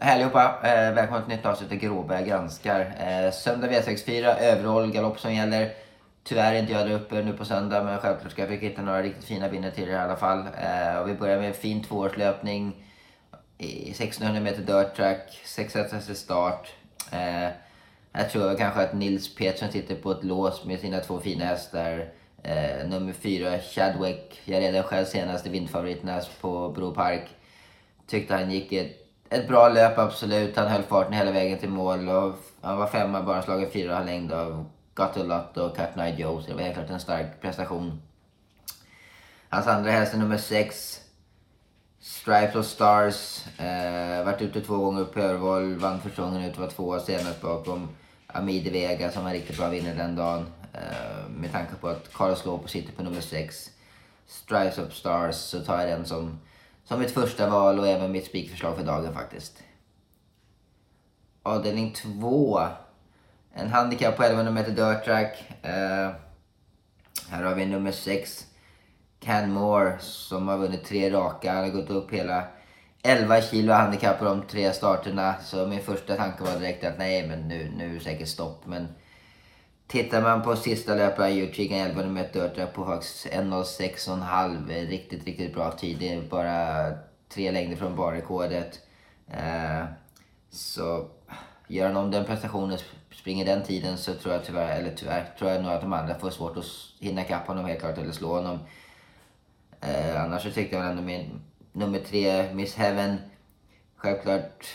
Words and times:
Hej 0.00 0.14
allihopa! 0.14 0.58
Eh, 0.62 0.94
välkomna 0.94 1.24
till 1.24 1.32
ett 1.32 1.38
nytt 1.38 1.46
avsnitt 1.46 1.72
av 1.72 1.78
Gråberg 1.78 2.24
granskar. 2.28 2.80
Eh, 2.80 3.32
söndag 3.32 3.68
V64, 3.68 4.38
överroll, 4.38 4.92
galopp 4.92 5.20
som 5.20 5.34
gäller. 5.34 5.72
Tyvärr 6.24 6.54
är 6.54 6.58
inte 6.58 6.72
jag 6.72 6.88
där 6.88 6.94
uppe 6.94 7.22
nu 7.22 7.32
på 7.32 7.44
söndag 7.44 7.84
men 7.84 7.98
självklart 7.98 8.32
ska 8.32 8.42
jag 8.42 8.48
försöka 8.48 8.66
hitta 8.66 8.82
några 8.82 9.02
riktigt 9.02 9.24
fina 9.24 9.48
vinnare 9.48 9.70
till 9.70 9.88
er 9.88 9.92
i 9.92 9.96
alla 9.96 10.16
fall. 10.16 10.38
Eh, 10.38 10.98
och 10.98 11.08
vi 11.08 11.14
börjar 11.14 11.38
med 11.38 11.48
en 11.48 11.54
fin 11.54 11.82
tvåårslöpning 11.82 12.84
i 13.58 13.90
1600 13.90 14.40
meter 14.40 14.62
dirt 14.62 14.96
track, 14.96 15.40
6 15.44 15.76
start. 16.14 16.68
Eh, 17.12 17.48
jag 18.12 18.30
tror 18.30 18.56
kanske 18.56 18.80
att 18.82 18.94
Nils 18.94 19.34
Petersson 19.34 19.72
sitter 19.72 19.94
på 19.94 20.10
ett 20.10 20.24
lås 20.24 20.64
med 20.64 20.80
sina 20.80 21.00
två 21.00 21.20
fina 21.20 21.44
hästar. 21.44 22.08
Eh, 22.42 22.88
nummer 22.88 23.12
fyra, 23.12 23.58
Chadwick. 23.58 24.40
Jag 24.44 24.62
redan 24.62 24.82
själv 24.82 25.04
senast 25.04 25.46
i 25.46 25.50
vindfavoriterna 25.50 26.20
på 26.40 26.68
Bro 26.68 26.94
Park. 26.94 27.28
Tyckte 28.06 28.34
han 28.34 28.50
gick 28.50 28.72
ett, 28.72 29.07
ett 29.30 29.48
bra 29.48 29.68
löp, 29.68 29.98
absolut. 29.98 30.56
Han 30.56 30.68
höll 30.68 30.82
farten 30.82 31.12
hela 31.12 31.32
vägen 31.32 31.58
till 31.58 31.68
mål. 31.68 32.08
Och 32.08 32.34
han 32.60 32.78
var 32.78 32.86
femma, 32.86 33.22
bara 33.22 33.42
slagen 33.42 33.70
fyra 33.70 34.04
längd 34.04 34.32
av 34.32 34.66
Got 34.94 35.16
och 35.56 35.76
Cat 35.76 35.96
Night 35.96 36.18
Joe. 36.18 36.42
Så 36.42 36.48
det 36.48 36.54
var 36.54 36.62
helt 36.62 36.74
klart 36.74 36.90
en 36.90 37.00
stark 37.00 37.40
prestation. 37.40 38.02
Hans 39.48 39.66
andra 39.66 39.90
häst 39.90 40.14
är 40.14 40.18
nummer 40.18 40.36
sex, 40.36 41.00
Stripes 42.00 42.56
of 42.56 42.66
Stars. 42.66 43.44
Eh, 43.58 44.24
varit 44.24 44.42
ute 44.42 44.60
två 44.60 44.76
gånger 44.76 45.04
på 45.04 45.20
överval, 45.20 45.74
vann 45.74 46.00
första 46.00 46.22
gången 46.22 46.44
ut, 46.44 46.58
var 46.58 46.68
tvåa 46.68 47.00
senast 47.00 47.40
bakom 47.40 47.88
Amide 48.26 48.70
Vega 48.70 49.10
som 49.10 49.24
var 49.24 49.32
riktigt 49.32 49.56
bra 49.56 49.68
vinnare 49.68 49.94
den 49.94 50.16
dagen. 50.16 50.46
Eh, 50.72 51.30
med 51.30 51.52
tanke 51.52 51.74
på 51.74 51.88
att 51.88 52.12
Carlos 52.12 52.44
Lopo 52.44 52.68
sitter 52.68 52.92
på 52.92 53.02
nummer 53.02 53.20
sex. 53.20 53.70
Stripes 54.26 54.78
of 54.78 54.92
Stars 54.92 55.34
så 55.34 55.60
tar 55.60 55.80
jag 55.80 55.88
den 55.88 56.06
som, 56.06 56.38
som 56.88 57.00
mitt 57.00 57.10
första 57.10 57.50
val 57.50 57.78
och 57.78 57.88
även 57.88 58.12
mitt 58.12 58.26
spikförslag 58.26 58.76
för 58.76 58.84
dagen 58.84 59.14
faktiskt. 59.14 59.62
Avdelning 61.42 61.92
2. 61.92 62.60
En 63.52 63.68
handikapp 63.68 64.16
på 64.16 64.22
1100 64.22 64.52
meter 64.52 64.72
dirt 64.72 65.04
track. 65.04 65.44
Uh, 65.64 66.14
här 67.30 67.42
har 67.42 67.54
vi 67.54 67.66
nummer 67.66 67.92
6. 67.92 68.46
Canmore 69.20 69.98
som 70.00 70.48
har 70.48 70.58
vunnit 70.58 70.84
tre 70.84 71.10
raka. 71.10 71.52
Han 71.52 71.64
har 71.64 71.70
gått 71.70 71.90
upp 71.90 72.12
hela 72.12 72.44
11 73.02 73.42
kilo 73.42 73.72
handikapp 73.72 74.18
på 74.18 74.24
de 74.24 74.42
tre 74.42 74.72
starterna. 74.72 75.34
Så 75.42 75.66
min 75.66 75.82
första 75.82 76.16
tanke 76.16 76.44
var 76.44 76.58
direkt 76.58 76.84
att 76.84 76.98
nej, 76.98 77.28
men 77.28 77.48
nu, 77.48 77.72
nu 77.76 77.90
är 77.90 77.94
det 77.94 78.00
säkert 78.00 78.28
stopp. 78.28 78.66
Men 78.66 78.88
tittar 79.88 80.22
man 80.22 80.42
på 80.42 80.56
sista 80.56 80.94
löparen 80.94 81.36
Jutjik, 81.36 81.72
11 81.72 82.06
meter 82.06 82.54
dirt 82.54 82.74
på 82.74 82.84
högst 82.84 83.26
1.06,5. 83.26 84.86
Riktigt, 84.88 85.24
riktigt 85.24 85.54
bra 85.54 85.70
tid. 85.70 85.96
Det 85.98 86.14
är 86.14 86.22
bara 86.22 86.90
tre 87.28 87.50
längder 87.50 87.76
från 87.76 87.96
barrekordet. 87.96 88.80
Eh, 89.30 89.84
så 90.50 91.08
gör 91.68 91.86
han 91.86 91.96
om 91.96 92.10
den 92.10 92.24
prestationen, 92.24 92.78
springer 93.12 93.44
den 93.44 93.62
tiden 93.62 93.98
så 93.98 94.14
tror 94.14 94.34
jag 94.34 94.44
tyvärr, 94.44 94.78
eller 94.78 94.94
tyvärr, 94.94 95.34
tror 95.38 95.50
jag 95.50 95.62
nog 95.62 95.72
att 95.72 95.80
de 95.80 95.92
andra 95.92 96.18
får 96.18 96.30
svårt 96.30 96.56
att 96.56 96.64
hinna 97.00 97.22
ikapp 97.22 97.46
honom 97.46 97.64
helt 97.64 97.80
klart 97.80 97.98
eller 97.98 98.12
slå 98.12 98.28
honom. 98.28 98.58
Eh, 99.80 100.24
annars 100.24 100.42
så 100.42 100.50
tyckte 100.50 100.76
jag 100.76 100.82
väl 100.82 100.90
ändå 100.90 101.02
min 101.02 101.40
nummer 101.72 101.98
tre, 101.98 102.54
Miss 102.54 102.74
Heaven. 102.74 103.16
Självklart 103.96 104.66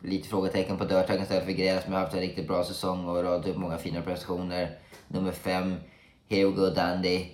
lite 0.00 0.28
frågetecken 0.28 0.78
på 0.78 0.84
dörrtacken 0.84 1.22
istället 1.22 1.44
för 1.44 1.52
gräs, 1.52 1.84
men 1.84 1.92
har 1.92 2.00
haft 2.00 2.14
en 2.14 2.20
riktigt 2.20 2.48
bra 2.48 2.64
säsong 2.64 3.08
och 3.08 3.22
radat 3.22 3.46
upp 3.46 3.56
många 3.56 3.78
fina 3.78 4.02
prestationer. 4.02 4.78
Nummer 5.08 5.32
fem, 5.32 5.76
Here 6.28 6.44
We 6.44 6.56
Go 6.56 6.70
Dandy. 6.70 7.26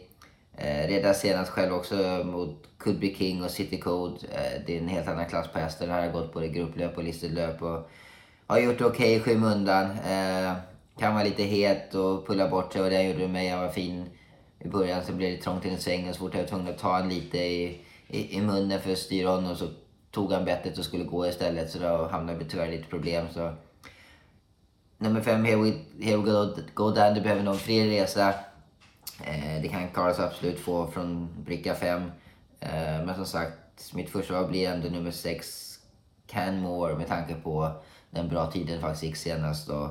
Eh, 0.56 0.88
redan 0.88 1.14
senast 1.14 1.50
själv 1.50 1.74
också 1.74 1.94
mot 2.24 2.68
Could 2.78 3.00
Be 3.00 3.14
King 3.14 3.44
och 3.44 3.50
City 3.50 3.78
Code. 3.78 4.20
Eh, 4.32 4.62
det 4.66 4.76
är 4.76 4.80
en 4.80 4.88
helt 4.88 5.08
annan 5.08 5.26
klass 5.26 5.48
på 5.48 5.58
hästen. 5.58 5.88
Den 5.88 5.96
här 5.96 6.06
har 6.06 6.12
gått 6.12 6.32
både 6.32 6.48
grupplöp 6.48 6.96
och 6.96 7.04
listelöp 7.04 7.62
och 7.62 7.90
har 8.46 8.58
gjort 8.58 8.78
det 8.78 8.84
okej 8.84 9.06
okay 9.06 9.16
i 9.16 9.20
skymundan. 9.20 9.84
Eh, 9.84 10.52
kan 10.98 11.14
vara 11.14 11.24
lite 11.24 11.42
het 11.42 11.94
och 11.94 12.26
pulla 12.26 12.48
bort 12.48 12.72
sig 12.72 12.82
och 12.82 12.90
det 12.90 13.02
gjorde 13.02 13.18
mig. 13.18 13.28
med. 13.28 13.46
Jag 13.46 13.58
var 13.58 13.68
fin 13.68 14.04
i 14.58 14.68
början 14.68 15.04
så 15.04 15.12
blev 15.12 15.30
det 15.30 15.42
trångt 15.42 15.66
i 15.66 15.68
en 15.68 15.80
sväng 15.80 16.08
och 16.08 16.14
så 16.14 16.20
fort 16.20 16.34
jag 16.34 16.40
var 16.40 16.48
tvungen 16.48 16.68
att 16.68 16.78
ta 16.78 16.98
en 16.98 17.08
lite 17.08 17.38
i, 17.38 17.80
i, 18.08 18.36
i 18.36 18.40
munnen 18.40 18.80
för 18.80 18.92
att 18.92 18.98
styra 18.98 19.30
honom 19.30 19.56
så 19.56 19.68
tog 20.14 20.32
han 20.32 20.44
bettet 20.44 20.78
och 20.78 20.84
skulle 20.84 21.04
gå 21.04 21.26
istället 21.26 21.70
så 21.70 21.78
då 21.78 22.08
hamnade 22.10 22.38
vi 22.38 22.44
tyvärr 22.44 22.70
lite 22.70 22.88
problem. 22.88 23.26
Så. 23.34 23.54
Nummer 24.98 25.20
fem, 25.20 25.44
Here 25.44 25.56
We, 25.56 25.72
here 26.00 26.16
we 26.16 26.30
go, 26.30 26.56
go 26.74 26.90
Down, 26.90 27.14
du 27.14 27.20
behöver 27.20 27.42
någon 27.42 27.58
fri 27.58 28.00
resa. 28.00 28.34
Eh, 29.24 29.62
det 29.62 29.68
kan 29.68 29.88
Carlos 29.88 30.18
absolut 30.18 30.60
få 30.60 30.86
från 30.86 31.28
bricka 31.44 31.74
fem. 31.74 32.02
Eh, 32.60 33.04
men 33.06 33.14
som 33.14 33.26
sagt, 33.26 33.94
mitt 33.94 34.10
första 34.10 34.34
val 34.34 34.50
blir 34.50 34.68
ändå 34.68 34.88
nummer 34.88 35.10
sex, 35.10 35.70
Canmore. 36.26 36.96
Med 36.96 37.08
tanke 37.08 37.34
på 37.34 37.82
den 38.10 38.28
bra 38.28 38.50
tiden 38.50 38.80
faktiskt 38.80 39.02
gick 39.02 39.16
senast. 39.16 39.68
Och 39.68 39.88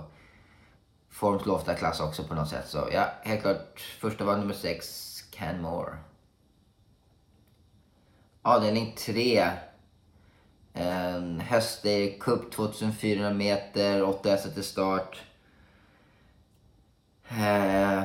form 1.10 1.40
slår 1.40 1.56
ofta 1.56 1.74
klass 1.74 2.00
också 2.00 2.24
på 2.24 2.36
något 2.36 2.50
sätt. 2.50 2.68
Så 2.68 2.88
ja, 2.92 3.06
helt 3.24 3.42
klart. 3.42 3.80
Första 3.80 4.26
var 4.26 4.38
nummer 4.38 4.54
6, 4.54 5.22
Canmore. 5.32 5.98
Avdelning 8.42 8.96
3. 8.98 9.48
En 10.74 11.40
hästlig 11.40 12.22
Cup 12.22 12.52
2400 12.52 13.34
meter, 13.34 14.04
8 14.04 14.30
hästar 14.30 14.50
till 14.50 14.64
start. 14.64 15.22
Eh, 17.30 18.04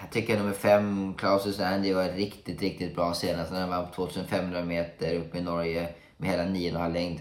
jag 0.00 0.10
tycker 0.10 0.38
nummer 0.38 0.52
5, 0.52 1.14
Clausus 1.18 1.60
Andy, 1.60 1.92
var 1.92 2.04
riktigt, 2.04 2.62
riktigt 2.62 2.94
bra 2.94 3.14
senast 3.14 3.52
när 3.52 3.60
han 3.60 3.70
vann 3.70 3.86
på 3.86 3.94
2500 3.94 4.64
meter 4.64 5.14
uppe 5.14 5.38
i 5.38 5.42
Norge 5.42 5.88
med 6.16 6.30
hela 6.30 6.42
9,5 6.42 6.92
längd. 6.92 7.20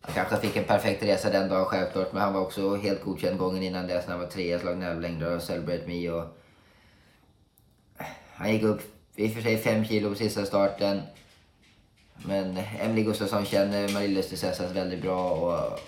Han 0.00 0.14
kanske 0.14 0.36
fick 0.36 0.56
en 0.56 0.64
perfekt 0.64 1.02
resa 1.02 1.30
den 1.30 1.48
dagen 1.48 1.64
självklart, 1.64 2.12
men 2.12 2.22
han 2.22 2.32
var 2.32 2.40
också 2.40 2.76
helt 2.76 3.04
godkänd 3.04 3.38
gången 3.38 3.62
innan 3.62 3.86
dess 3.86 4.06
när 4.06 4.12
han 4.12 4.20
var 4.20 4.30
trea, 4.30 4.58
slag 4.58 4.78
nävlängder 4.78 5.36
och 5.36 5.42
Celebrate 5.42 5.86
Me. 5.86 6.10
Och... 6.10 6.24
Han 8.34 8.52
gick 8.52 8.62
upp 8.62 8.82
i 9.16 9.28
och 9.28 9.32
för 9.32 9.42
sig 9.42 9.58
5 9.58 9.84
kilo 9.84 10.08
på 10.08 10.14
sista 10.14 10.44
starten. 10.44 11.02
Men 12.24 12.58
Emily 12.80 13.02
Gustafsson 13.02 13.44
känner 13.44 13.88
Marie-Louise 13.88 14.30
Tessessas 14.30 14.72
väldigt 14.72 15.02
bra 15.02 15.30
och... 15.30 15.80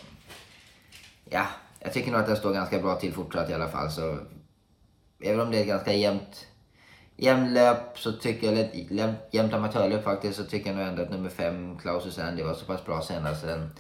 Ja, 1.30 1.46
jag 1.80 1.92
tycker 1.92 2.10
nog 2.10 2.20
att 2.20 2.26
den 2.26 2.36
står 2.36 2.52
ganska 2.52 2.78
bra 2.78 2.94
till 2.94 3.12
fortsatt 3.12 3.50
i 3.50 3.54
alla 3.54 3.68
fall. 3.68 3.90
Så 3.90 4.18
även 5.22 5.40
om 5.40 5.50
det 5.50 5.56
är 5.56 5.60
ett 5.60 5.68
ganska 5.68 5.92
jämnt, 5.92 6.46
jämnt 7.16 7.50
löp, 7.52 7.98
så 7.98 8.12
tycker 8.12 8.52
jag, 8.52 8.58
eller 8.58 9.14
jämnt 9.30 9.54
amatörlöp 9.54 10.04
faktiskt, 10.04 10.36
så 10.36 10.44
tycker 10.44 10.70
jag 10.70 10.76
nog 10.78 10.88
ändå 10.88 11.02
att 11.02 11.10
nummer 11.10 11.30
fem, 11.30 11.78
Klaus 11.78 12.06
och 12.06 12.12
Sandy, 12.12 12.42
var 12.42 12.54
så 12.54 12.64
pass 12.64 12.84
bra 12.84 13.02
senast. 13.02 13.42
Den, 13.42 13.70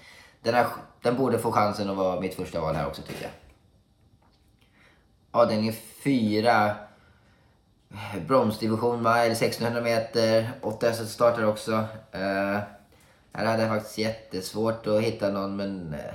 den, 0.42 0.54
här, 0.54 0.66
den 1.02 1.16
borde 1.16 1.38
få 1.38 1.52
chansen 1.52 1.90
att 1.90 1.96
vara 1.96 2.20
mitt 2.20 2.34
första 2.34 2.60
val 2.60 2.74
här 2.74 2.86
också 2.86 3.02
tycker 3.02 3.22
jag. 3.22 3.32
Avdelning 5.30 5.72
fyra. 6.04 6.76
Bromsdivision 8.26 9.02
mile, 9.02 9.32
1600 9.32 9.80
meter. 9.80 10.50
8S 10.62 11.04
startar 11.04 11.42
också. 11.44 11.72
Uh, 12.14 12.58
här 13.32 13.46
hade 13.46 13.62
jag 13.62 13.74
faktiskt 13.74 13.98
jättesvårt 13.98 14.86
att 14.86 15.02
hitta 15.02 15.30
någon 15.30 15.56
men 15.56 15.94
uh, 15.94 16.14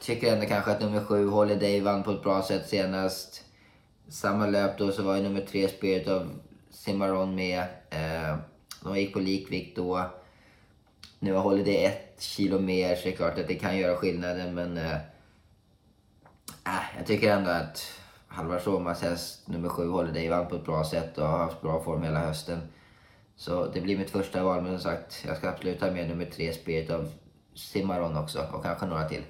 tycker 0.00 0.32
ändå 0.32 0.46
kanske 0.46 0.70
att 0.70 0.80
nummer 0.80 1.04
7 1.04 1.28
Holiday 1.28 1.80
vann 1.80 2.02
på 2.02 2.10
ett 2.10 2.22
bra 2.22 2.42
sätt 2.42 2.68
senast. 2.68 3.44
Samma 4.08 4.46
löp 4.46 4.78
då 4.78 4.92
så 4.92 5.02
var 5.02 5.16
ju 5.16 5.22
nummer 5.22 5.40
3 5.40 5.68
Spirit 5.68 6.08
of 6.08 6.22
Cimarron 6.70 7.34
med. 7.34 7.58
Uh, 7.92 8.38
de 8.82 8.98
gick 8.98 9.12
på 9.12 9.18
likvikt 9.18 9.76
då. 9.76 10.10
Nu 11.18 11.32
har 11.32 11.42
Holiday 11.42 11.84
ett 11.84 12.22
kilo 12.22 12.58
mer 12.58 12.96
så 12.96 13.02
det 13.04 13.12
är 13.12 13.16
klart 13.16 13.38
att 13.38 13.48
det 13.48 13.54
kan 13.54 13.78
göra 13.78 13.96
skillnaden 13.96 14.54
men... 14.54 14.76
Äh, 14.76 14.96
jag 16.96 17.06
tycker 17.06 17.32
ändå 17.32 17.50
att 17.50 17.92
Halvar 18.38 18.58
Somas 18.58 19.02
häst 19.02 19.48
nummer 19.48 19.68
sju 19.68 19.88
håller 19.88 20.30
vann 20.30 20.46
på 20.46 20.56
ett 20.56 20.64
bra 20.64 20.84
sätt 20.84 21.18
och 21.18 21.26
har 21.26 21.38
haft 21.38 21.60
bra 21.60 21.84
form 21.84 22.02
hela 22.02 22.18
hösten. 22.18 22.60
Så 23.36 23.66
det 23.66 23.80
blir 23.80 23.98
mitt 23.98 24.10
första 24.10 24.42
val 24.42 24.62
men 24.62 24.78
som 24.78 24.90
sagt 24.90 25.24
jag 25.26 25.36
ska 25.36 25.48
absolut 25.48 25.80
ta 25.80 25.90
med 25.90 26.08
nummer 26.08 26.24
tre 26.24 26.52
Spirit 26.52 26.90
av 26.90 27.08
Cimarron 27.54 28.16
också 28.16 28.46
och 28.52 28.62
kanske 28.62 28.86
några 28.86 29.08
till. 29.08 29.22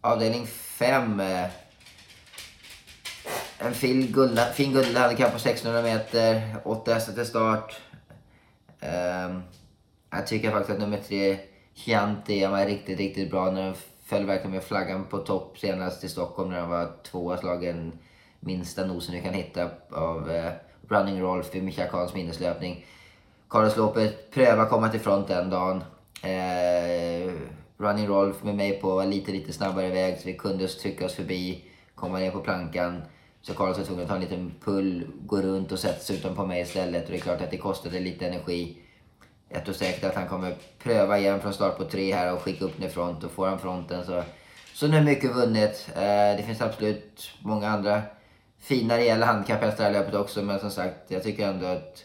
Avdelning 0.00 0.46
5. 0.46 1.20
Eh, 1.20 1.50
en 3.58 3.74
fin 3.74 4.12
guldhandikapp 4.72 5.32
på 5.32 5.38
600 5.38 5.82
meter, 5.82 6.56
8 6.64 6.94
hästar 6.94 7.12
till 7.12 7.26
start. 7.26 7.80
Um, 8.80 9.42
jag 10.10 10.26
tycker 10.26 10.50
faktiskt 10.50 10.70
att 10.70 10.80
nummer 10.80 11.00
tre, 11.08 11.38
Chianti, 11.74 12.46
var 12.46 12.66
riktigt, 12.66 12.98
riktigt 12.98 13.30
bra. 13.30 13.50
När 13.50 13.62
den 13.62 13.74
föll 14.04 14.26
verkligen 14.26 14.50
med 14.50 14.64
flaggan 14.64 15.04
på 15.04 15.18
topp 15.18 15.58
senast 15.58 16.04
i 16.04 16.08
Stockholm 16.08 16.50
när 16.50 16.60
han 16.60 16.70
var 16.70 16.92
tvåa 17.02 17.36
slagen 17.36 17.92
minsta 18.40 18.86
nosen 18.86 19.14
du 19.14 19.20
kan 19.20 19.34
hitta 19.34 19.70
av 19.90 20.30
eh, 20.30 20.52
Running 20.88 21.22
Rolf 21.22 21.54
i 21.54 21.62
Micha 21.62 21.86
Kahns 21.86 22.14
minneslöpning. 22.14 22.86
Carlos 23.48 23.76
Lopez 23.76 24.12
pröva 24.30 24.66
komma 24.66 24.88
till 24.88 25.00
front 25.00 25.28
den 25.28 25.50
dagen. 25.50 25.84
Eh, 26.22 27.32
Running 27.76 28.06
Rolf 28.06 28.42
med 28.42 28.54
mig 28.54 28.80
på 28.80 29.02
lite, 29.02 29.32
lite 29.32 29.52
snabbare 29.52 29.90
väg 29.90 30.18
så 30.18 30.26
vi 30.26 30.34
kunde 30.34 30.68
trycka 30.68 31.06
oss 31.06 31.14
förbi, 31.14 31.64
komma 31.94 32.18
ner 32.18 32.30
på 32.30 32.40
plankan. 32.40 33.02
Så 33.42 33.54
Carlos 33.54 33.78
var 33.78 33.84
tvungen 33.84 34.02
att 34.02 34.08
ta 34.08 34.14
en 34.14 34.20
liten 34.20 34.54
pull, 34.64 35.06
gå 35.26 35.36
runt 35.36 35.72
och 35.72 35.78
sätta 35.78 35.98
sig 35.98 36.16
utanpå 36.16 36.46
mig 36.46 36.62
istället. 36.62 37.04
Och 37.04 37.10
det 37.10 37.16
är 37.16 37.20
klart 37.20 37.40
att 37.40 37.50
det 37.50 37.56
kostade 37.56 38.00
lite 38.00 38.26
energi 38.26 38.78
jag 39.54 39.64
tror 39.64 39.74
säkert 39.74 40.04
att 40.04 40.14
han 40.14 40.28
kommer 40.28 40.56
pröva 40.78 41.18
igen 41.18 41.40
från 41.40 41.52
start 41.52 41.76
på 41.76 41.84
tre 41.84 42.14
här 42.14 42.32
och 42.32 42.42
skicka 42.42 42.64
upp 42.64 42.78
ner 42.78 42.88
front. 42.88 43.24
Och 43.24 43.30
får 43.30 43.46
han 43.46 43.58
fronten 43.58 44.04
så, 44.04 44.22
så 44.74 44.86
nu 44.86 44.96
är 44.96 45.02
mycket 45.02 45.36
vunnet. 45.36 45.88
Eh, 45.94 46.36
det 46.36 46.44
finns 46.46 46.60
absolut 46.60 47.30
många 47.42 47.68
andra 47.68 48.02
fina 48.58 48.96
rejäla 48.96 49.26
handikapphästar 49.26 49.90
i 49.90 49.92
löpet 49.92 50.14
också. 50.14 50.42
Men 50.42 50.60
som 50.60 50.70
sagt, 50.70 51.10
jag 51.10 51.22
tycker 51.22 51.48
ändå 51.48 51.66
att 51.66 52.04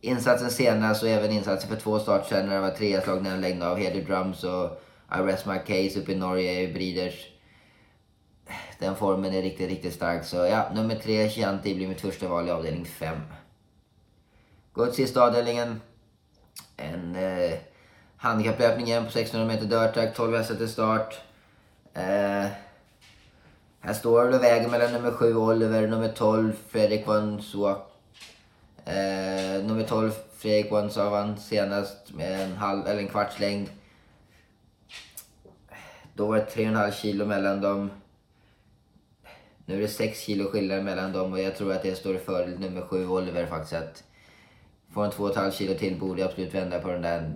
insatsen 0.00 0.50
senast 0.50 1.02
och 1.02 1.08
även 1.08 1.30
insatsen 1.30 1.70
för 1.70 1.76
två 1.76 1.98
start 1.98 2.26
sen 2.28 2.46
när 2.46 2.54
det 2.54 2.60
var 2.60 2.70
tre 2.70 3.00
slag 3.00 3.22
när 3.22 3.30
han 3.30 3.40
längde 3.40 3.68
av 3.68 3.78
Hedy 3.78 4.02
Drums 4.02 4.44
och 4.44 4.82
I 5.18 5.22
Rest 5.22 5.46
My 5.46 5.58
Case 5.58 6.00
uppe 6.00 6.12
i 6.12 6.16
Norge 6.16 6.60
i 6.60 6.72
Breeders. 6.72 7.26
Den 8.78 8.96
formen 8.96 9.34
är 9.34 9.42
riktigt, 9.42 9.70
riktigt 9.70 9.94
stark. 9.94 10.24
Så 10.24 10.36
ja, 10.36 10.70
nummer 10.74 10.94
tre, 10.94 11.30
Chianti, 11.30 11.74
blir 11.74 11.88
mitt 11.88 12.00
första 12.00 12.28
val 12.28 12.48
i 12.48 12.50
avdelning 12.50 12.84
fem. 12.84 13.20
Går 14.72 14.86
till 14.86 14.94
sista 14.94 15.22
avdelningen. 15.22 15.80
En 16.76 17.16
eh, 17.16 17.58
handikapplöpning 18.16 18.86
igen 18.86 19.02
på 19.02 19.08
1600 19.08 19.54
meter 19.54 19.66
dörrtrack, 19.66 20.14
12 20.14 20.36
hästar 20.36 20.54
till 20.54 20.68
start. 20.68 21.20
Eh, 21.94 22.46
här 23.80 23.94
står 23.94 24.24
det 24.24 24.36
och 24.36 24.42
väger 24.42 24.68
mellan 24.68 24.92
nummer 24.92 25.10
7 25.10 25.36
Oliver, 25.36 25.86
nummer 25.86 26.08
12 26.08 26.52
Fredrik 26.68 27.06
von 27.06 27.42
Soak. 27.42 27.90
Eh, 28.84 29.64
nummer 29.64 29.84
12 29.88 30.12
Fredrik 30.36 30.72
von 30.72 30.90
Savan 30.90 31.36
senast 31.38 32.12
med 32.14 32.40
en, 32.40 32.56
halv, 32.56 32.86
eller 32.86 33.00
en 33.00 33.08
kvarts 33.08 33.40
längd. 33.40 33.68
Då 36.14 36.26
var 36.26 36.36
det 36.36 36.44
3,5 36.44 36.90
kilo 36.90 37.26
mellan 37.26 37.60
dem. 37.60 37.90
Nu 39.66 39.76
är 39.76 39.80
det 39.80 39.88
6 39.88 40.20
kilo 40.20 40.50
skillnad 40.50 40.84
mellan 40.84 41.12
dem 41.12 41.32
och 41.32 41.40
jag 41.40 41.56
tror 41.56 41.72
att 41.72 41.82
det 41.82 41.94
står 41.94 42.16
i 42.16 42.18
fördel 42.18 42.60
nummer 42.60 42.82
7 42.82 43.08
Oliver 43.08 43.46
faktiskt. 43.46 43.74
Att 43.74 44.04
får 44.94 45.04
en 45.04 45.10
2,5 45.10 45.50
kilo 45.50 45.74
till 45.74 45.98
borde 46.00 46.20
jag 46.20 46.28
absolut 46.28 46.54
vända 46.54 46.80
på 46.80 46.88
den 46.88 47.02
där 47.02 47.32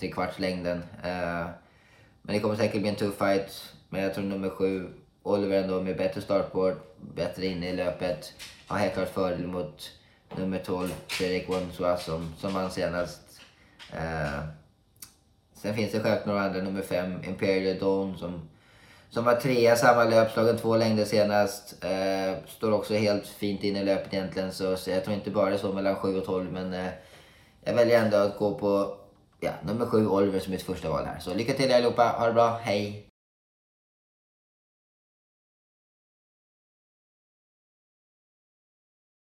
trekvartslängden. 0.00 0.82
Eh, 1.02 1.46
men 2.22 2.34
det 2.34 2.40
kommer 2.40 2.56
säkert 2.56 2.80
bli 2.80 2.88
en 2.88 2.96
tuff 2.96 3.18
fight. 3.18 3.74
Men 3.88 4.02
jag 4.02 4.14
tror 4.14 4.24
nummer 4.24 4.50
sju, 4.50 4.88
Oliver 5.22 5.62
ändå 5.62 5.82
med 5.82 5.96
bättre 5.96 6.20
startboard, 6.20 6.76
bättre 7.14 7.46
inne 7.46 7.68
i 7.68 7.76
löpet. 7.76 8.32
Har 8.66 8.78
helt 8.78 8.94
klart 8.94 9.08
fördel 9.08 9.46
mot 9.46 9.90
nummer 10.36 10.58
12 10.58 10.88
Fredrik 11.06 11.48
Wonsua 11.48 11.96
som, 11.96 12.34
som 12.38 12.54
vann 12.54 12.70
senast. 12.70 13.40
Eh, 13.92 14.40
sen 15.54 15.74
finns 15.74 15.92
det 15.92 16.00
självklart 16.00 16.26
några 16.26 16.42
andra, 16.42 16.62
nummer 16.62 16.82
5 16.82 17.24
Imperial 17.24 17.78
Dawn 17.78 18.18
som 18.18 18.48
som 19.10 19.24
var 19.24 19.34
trea 19.34 19.76
samma 19.76 20.04
löp, 20.04 20.32
slagen 20.32 20.58
två 20.58 20.76
längder 20.76 21.04
senast. 21.04 21.84
Eh, 21.84 22.44
står 22.48 22.72
också 22.72 22.94
helt 22.94 23.26
fint 23.26 23.64
in 23.64 23.76
i 23.76 23.84
löpet 23.84 24.14
egentligen. 24.14 24.52
Så, 24.52 24.76
så 24.76 24.90
jag 24.90 25.04
tror 25.04 25.16
inte 25.16 25.30
bara 25.30 25.50
det 25.50 25.56
är 25.56 25.58
så 25.58 25.72
mellan 25.72 25.96
7 25.96 26.18
och 26.18 26.24
12. 26.24 26.52
Men 26.52 26.74
eh, 26.74 26.90
jag 27.64 27.74
väljer 27.74 28.04
ändå 28.04 28.16
att 28.16 28.38
gå 28.38 28.54
på 28.54 28.96
ja, 29.40 29.50
nummer 29.62 29.86
7, 29.86 30.06
Oliver, 30.06 30.38
som 30.38 30.52
mitt 30.52 30.62
första 30.62 30.90
val 30.90 31.04
här. 31.04 31.18
Så 31.20 31.34
lycka 31.34 31.52
till 31.52 31.74
allihopa, 31.74 32.02
ha 32.18 32.26
det 32.26 32.32
bra, 32.32 32.60
hej! 32.62 33.09